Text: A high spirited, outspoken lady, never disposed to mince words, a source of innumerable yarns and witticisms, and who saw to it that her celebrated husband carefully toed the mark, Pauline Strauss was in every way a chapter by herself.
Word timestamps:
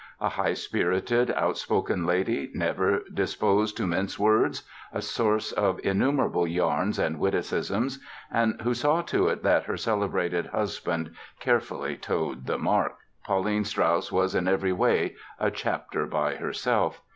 A 0.19 0.29
high 0.29 0.55
spirited, 0.55 1.29
outspoken 1.35 2.07
lady, 2.07 2.49
never 2.55 3.01
disposed 3.13 3.77
to 3.77 3.85
mince 3.85 4.17
words, 4.17 4.63
a 4.91 4.99
source 4.99 5.51
of 5.51 5.79
innumerable 5.83 6.47
yarns 6.47 6.97
and 6.97 7.19
witticisms, 7.19 7.99
and 8.31 8.59
who 8.63 8.73
saw 8.73 9.03
to 9.03 9.27
it 9.27 9.43
that 9.43 9.65
her 9.65 9.77
celebrated 9.77 10.47
husband 10.47 11.11
carefully 11.39 11.97
toed 11.97 12.47
the 12.47 12.57
mark, 12.57 12.97
Pauline 13.25 13.63
Strauss 13.63 14.11
was 14.11 14.33
in 14.33 14.47
every 14.47 14.73
way 14.73 15.13
a 15.39 15.51
chapter 15.51 16.07
by 16.07 16.33
herself. 16.33 17.03